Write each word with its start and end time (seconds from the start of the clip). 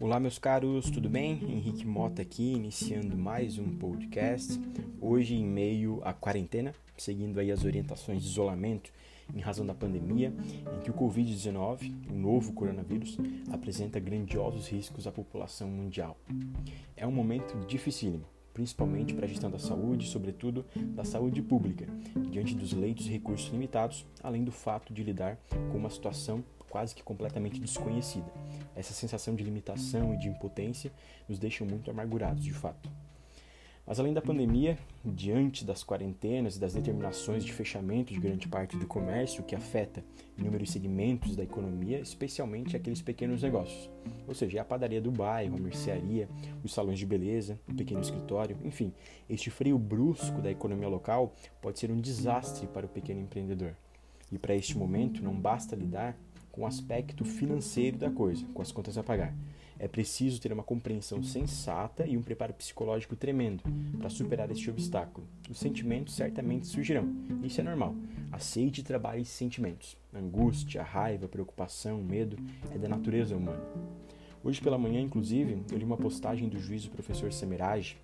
Olá, 0.00 0.20
meus 0.20 0.38
caros, 0.38 0.88
tudo 0.90 1.08
bem? 1.08 1.32
Henrique 1.42 1.84
Mota 1.84 2.22
aqui, 2.22 2.52
iniciando 2.52 3.16
mais 3.16 3.58
um 3.58 3.76
podcast. 3.76 4.56
Hoje, 5.00 5.34
em 5.34 5.44
meio 5.44 6.00
à 6.04 6.12
quarentena, 6.12 6.72
seguindo 6.96 7.40
aí 7.40 7.50
as 7.50 7.64
orientações 7.64 8.22
de 8.22 8.28
isolamento 8.28 8.92
em 9.34 9.40
razão 9.40 9.66
da 9.66 9.74
pandemia, 9.74 10.32
em 10.76 10.80
que 10.84 10.90
o 10.90 10.94
Covid-19, 10.94 11.92
o 12.08 12.14
novo 12.14 12.52
coronavírus, 12.52 13.18
apresenta 13.50 13.98
grandiosos 13.98 14.68
riscos 14.68 15.08
à 15.08 15.10
população 15.10 15.68
mundial. 15.68 16.16
É 16.96 17.04
um 17.04 17.12
momento 17.12 17.58
dificílimo, 17.66 18.24
principalmente 18.54 19.14
para 19.14 19.26
a 19.26 19.28
gestão 19.28 19.50
da 19.50 19.58
saúde 19.58 20.06
sobretudo, 20.06 20.64
da 20.94 21.04
saúde 21.04 21.42
pública, 21.42 21.86
diante 22.30 22.54
dos 22.54 22.72
leitos 22.72 23.06
e 23.06 23.10
recursos 23.10 23.50
limitados, 23.50 24.06
além 24.22 24.44
do 24.44 24.52
fato 24.52 24.94
de 24.94 25.02
lidar 25.02 25.36
com 25.72 25.76
uma 25.76 25.90
situação 25.90 26.44
quase 26.68 26.94
que 26.94 27.02
completamente 27.02 27.60
desconhecida. 27.60 28.32
Essa 28.74 28.92
sensação 28.92 29.34
de 29.34 29.44
limitação 29.44 30.14
e 30.14 30.18
de 30.18 30.28
impotência 30.28 30.92
nos 31.28 31.38
deixa 31.38 31.64
muito 31.64 31.90
amargurados, 31.90 32.44
de 32.44 32.52
fato. 32.52 32.90
Mas 33.88 33.98
além 33.98 34.12
da 34.12 34.20
pandemia, 34.20 34.76
diante 35.02 35.64
das 35.64 35.82
quarentenas 35.82 36.56
e 36.56 36.60
das 36.60 36.74
determinações 36.74 37.42
de 37.42 37.54
fechamento 37.54 38.12
de 38.12 38.20
grande 38.20 38.46
parte 38.46 38.76
do 38.76 38.86
comércio, 38.86 39.42
que 39.42 39.56
afeta 39.56 40.04
inúmeros 40.36 40.70
segmentos 40.70 41.34
da 41.34 41.42
economia, 41.42 41.98
especialmente 41.98 42.76
aqueles 42.76 43.00
pequenos 43.00 43.40
negócios, 43.40 43.90
ou 44.26 44.34
seja, 44.34 44.60
a 44.60 44.64
padaria 44.64 45.00
do 45.00 45.10
bairro, 45.10 45.56
a 45.56 45.58
mercearia, 45.58 46.28
os 46.62 46.74
salões 46.74 46.98
de 46.98 47.06
beleza, 47.06 47.58
o 47.66 47.74
pequeno 47.74 48.02
escritório, 48.02 48.58
enfim, 48.62 48.92
este 49.26 49.48
freio 49.48 49.78
brusco 49.78 50.42
da 50.42 50.50
economia 50.50 50.88
local 50.88 51.32
pode 51.62 51.78
ser 51.78 51.90
um 51.90 51.98
desastre 51.98 52.66
para 52.66 52.84
o 52.84 52.90
pequeno 52.90 53.22
empreendedor. 53.22 53.74
E 54.30 54.38
para 54.38 54.54
este 54.54 54.76
momento 54.76 55.22
não 55.22 55.32
basta 55.32 55.74
lidar 55.74 56.14
com 56.58 56.64
o 56.64 56.66
aspecto 56.66 57.24
financeiro 57.24 57.96
da 57.96 58.10
coisa, 58.10 58.44
com 58.52 58.60
as 58.60 58.72
contas 58.72 58.98
a 58.98 59.02
pagar. 59.02 59.32
É 59.78 59.86
preciso 59.86 60.40
ter 60.40 60.52
uma 60.52 60.64
compreensão 60.64 61.22
sensata 61.22 62.04
e 62.04 62.16
um 62.16 62.22
preparo 62.22 62.52
psicológico 62.52 63.14
tremendo 63.14 63.62
para 63.96 64.10
superar 64.10 64.50
este 64.50 64.68
obstáculo. 64.68 65.24
Os 65.48 65.56
sentimentos 65.56 66.16
certamente 66.16 66.66
surgirão, 66.66 67.14
isso 67.44 67.60
é 67.60 67.64
normal. 67.64 67.94
Aceite 68.32 68.80
e 68.80 68.84
trabalhe 68.84 69.22
esses 69.22 69.34
sentimentos. 69.34 69.96
Angústia, 70.12 70.82
raiva, 70.82 71.28
preocupação, 71.28 72.02
medo 72.02 72.36
é 72.74 72.76
da 72.78 72.88
natureza 72.88 73.36
humana. 73.36 73.62
Hoje 74.42 74.60
pela 74.60 74.76
manhã, 74.76 75.00
inclusive, 75.00 75.62
eu 75.70 75.78
li 75.78 75.84
uma 75.84 75.96
postagem 75.96 76.48
do 76.48 76.58
juiz 76.58 76.84
professor 76.88 77.32
Semerage 77.32 77.98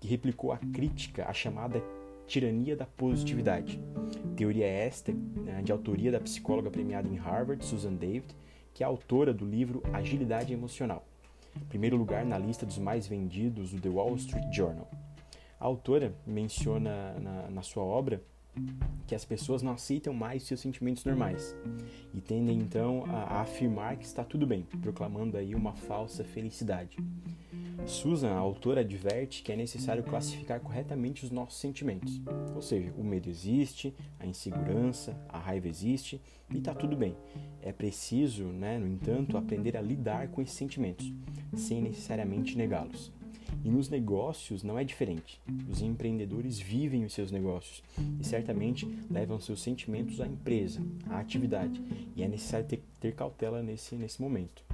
que 0.00 0.08
replicou 0.08 0.50
a 0.50 0.58
crítica 0.58 1.28
à 1.28 1.32
chamada 1.32 1.80
tirania 2.26 2.74
da 2.74 2.86
positividade. 2.86 3.80
Teoria 4.40 4.66
esta 4.66 5.12
né, 5.12 5.60
de 5.62 5.70
autoria 5.70 6.10
da 6.10 6.18
psicóloga 6.18 6.70
premiada 6.70 7.06
em 7.06 7.14
Harvard, 7.14 7.62
Susan 7.62 7.92
David, 7.92 8.34
que 8.72 8.82
é 8.82 8.86
autora 8.86 9.34
do 9.34 9.44
livro 9.44 9.82
Agilidade 9.92 10.50
Emocional, 10.50 11.06
primeiro 11.68 11.94
lugar 11.98 12.24
na 12.24 12.38
lista 12.38 12.64
dos 12.64 12.78
mais 12.78 13.06
vendidos 13.06 13.72
do 13.72 13.78
The 13.78 13.90
Wall 13.90 14.16
Street 14.16 14.50
Journal. 14.50 14.90
A 15.60 15.66
autora 15.66 16.14
menciona 16.26 17.12
na, 17.20 17.50
na 17.50 17.60
sua 17.60 17.82
obra 17.82 18.22
que 19.06 19.14
as 19.14 19.26
pessoas 19.26 19.60
não 19.60 19.72
aceitam 19.72 20.14
mais 20.14 20.44
seus 20.44 20.60
sentimentos 20.60 21.04
normais 21.04 21.54
e 22.14 22.20
tendem 22.22 22.56
então 22.56 23.04
a, 23.08 23.24
a 23.24 23.40
afirmar 23.42 23.98
que 23.98 24.06
está 24.06 24.24
tudo 24.24 24.46
bem, 24.46 24.62
proclamando 24.80 25.36
aí 25.36 25.54
uma 25.54 25.74
falsa 25.74 26.24
felicidade. 26.24 26.96
Susan, 27.86 28.30
a 28.30 28.38
autora, 28.38 28.80
adverte 28.80 29.42
que 29.42 29.52
é 29.52 29.56
necessário 29.56 30.02
classificar 30.02 30.60
corretamente 30.60 31.24
os 31.24 31.30
nossos 31.30 31.58
sentimentos. 31.58 32.20
Ou 32.54 32.62
seja, 32.62 32.92
o 32.96 33.02
medo 33.02 33.28
existe, 33.28 33.94
a 34.18 34.26
insegurança, 34.26 35.16
a 35.28 35.38
raiva 35.38 35.68
existe 35.68 36.20
e 36.52 36.58
está 36.58 36.74
tudo 36.74 36.96
bem. 36.96 37.16
É 37.62 37.72
preciso, 37.72 38.44
né, 38.44 38.78
no 38.78 38.86
entanto, 38.86 39.36
aprender 39.36 39.76
a 39.76 39.82
lidar 39.82 40.28
com 40.28 40.40
esses 40.40 40.54
sentimentos, 40.54 41.12
sem 41.54 41.82
necessariamente 41.82 42.56
negá-los. 42.56 43.12
E 43.64 43.70
nos 43.70 43.88
negócios 43.88 44.62
não 44.62 44.78
é 44.78 44.84
diferente. 44.84 45.40
Os 45.68 45.82
empreendedores 45.82 46.58
vivem 46.58 47.04
os 47.04 47.12
seus 47.12 47.30
negócios 47.30 47.82
e 48.18 48.24
certamente 48.24 48.86
levam 49.10 49.38
seus 49.40 49.60
sentimentos 49.60 50.20
à 50.20 50.26
empresa, 50.26 50.80
à 51.08 51.18
atividade, 51.18 51.82
e 52.16 52.22
é 52.22 52.28
necessário 52.28 52.66
ter, 52.66 52.82
ter 52.98 53.14
cautela 53.14 53.62
nesse, 53.62 53.94
nesse 53.96 54.22
momento. 54.22 54.64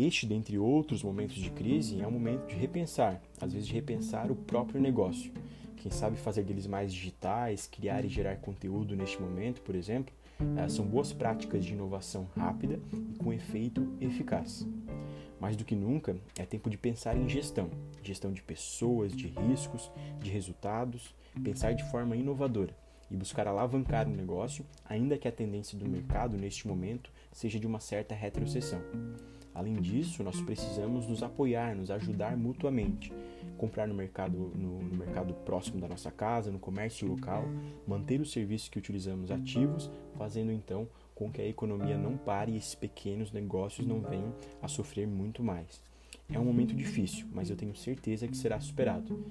Este, 0.00 0.26
dentre 0.26 0.56
outros 0.56 1.02
momentos 1.02 1.34
de 1.34 1.50
crise, 1.50 2.00
é 2.00 2.06
um 2.06 2.12
momento 2.12 2.46
de 2.46 2.54
repensar, 2.54 3.20
às 3.40 3.52
vezes 3.52 3.66
de 3.66 3.74
repensar 3.74 4.30
o 4.30 4.36
próprio 4.36 4.80
negócio. 4.80 5.32
Quem 5.76 5.90
sabe 5.90 6.16
fazer 6.16 6.44
deles 6.44 6.68
mais 6.68 6.92
digitais, 6.92 7.66
criar 7.66 8.04
e 8.04 8.08
gerar 8.08 8.36
conteúdo 8.36 8.94
neste 8.94 9.20
momento, 9.20 9.60
por 9.60 9.74
exemplo, 9.74 10.14
eh, 10.56 10.68
são 10.68 10.86
boas 10.86 11.12
práticas 11.12 11.64
de 11.64 11.72
inovação 11.72 12.28
rápida 12.36 12.78
e 13.12 13.18
com 13.18 13.32
efeito 13.32 13.92
eficaz. 14.00 14.64
Mais 15.40 15.56
do 15.56 15.64
que 15.64 15.74
nunca, 15.74 16.16
é 16.38 16.46
tempo 16.46 16.70
de 16.70 16.78
pensar 16.78 17.16
em 17.16 17.28
gestão, 17.28 17.68
gestão 18.00 18.32
de 18.32 18.40
pessoas, 18.40 19.12
de 19.12 19.26
riscos, 19.26 19.90
de 20.20 20.30
resultados, 20.30 21.12
pensar 21.42 21.72
de 21.72 21.82
forma 21.90 22.14
inovadora 22.14 22.72
e 23.10 23.16
buscar 23.16 23.46
alavancar 23.46 24.06
o 24.06 24.12
negócio, 24.12 24.64
ainda 24.88 25.18
que 25.18 25.28
a 25.28 25.32
tendência 25.32 25.78
do 25.78 25.88
mercado 25.88 26.36
neste 26.36 26.66
momento 26.66 27.10
seja 27.32 27.58
de 27.58 27.66
uma 27.66 27.80
certa 27.80 28.14
retrocessão. 28.14 28.80
Além 29.54 29.74
disso, 29.74 30.22
nós 30.22 30.40
precisamos 30.40 31.06
nos 31.08 31.20
apoiar, 31.20 31.74
nos 31.74 31.90
ajudar 31.90 32.36
mutuamente, 32.36 33.12
comprar 33.56 33.88
no 33.88 33.94
mercado, 33.94 34.52
no, 34.54 34.78
no, 34.80 34.96
mercado 34.96 35.34
próximo 35.34 35.80
da 35.80 35.88
nossa 35.88 36.12
casa, 36.12 36.50
no 36.50 36.60
comércio 36.60 37.08
local, 37.08 37.44
manter 37.84 38.20
os 38.20 38.30
serviços 38.30 38.68
que 38.68 38.78
utilizamos 38.78 39.32
ativos, 39.32 39.90
fazendo 40.16 40.52
então 40.52 40.88
com 41.12 41.28
que 41.28 41.42
a 41.42 41.48
economia 41.48 41.98
não 41.98 42.16
pare 42.16 42.52
e 42.52 42.56
esses 42.56 42.76
pequenos 42.76 43.32
negócios 43.32 43.84
não 43.84 44.00
venham 44.00 44.32
a 44.62 44.68
sofrer 44.68 45.08
muito 45.08 45.42
mais. 45.42 45.82
É 46.30 46.38
um 46.38 46.44
momento 46.44 46.74
difícil, 46.74 47.26
mas 47.32 47.48
eu 47.48 47.56
tenho 47.56 47.74
certeza 47.74 48.28
que 48.28 48.36
será 48.36 48.60
superado. 48.60 49.24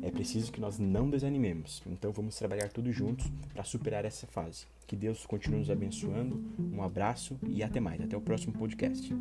É 0.00 0.10
preciso 0.10 0.50
que 0.50 0.60
nós 0.60 0.78
não 0.78 1.10
desanimemos, 1.10 1.82
então 1.86 2.10
vamos 2.10 2.36
trabalhar 2.36 2.70
todos 2.70 2.94
juntos 2.94 3.30
para 3.52 3.64
superar 3.64 4.04
essa 4.04 4.26
fase. 4.26 4.66
Que 4.86 4.96
Deus 4.96 5.26
continue 5.26 5.58
nos 5.58 5.70
abençoando. 5.70 6.42
Um 6.58 6.82
abraço 6.82 7.38
e 7.46 7.62
até 7.62 7.78
mais. 7.80 8.00
Até 8.00 8.16
o 8.16 8.20
próximo 8.20 8.54
podcast. 8.54 9.14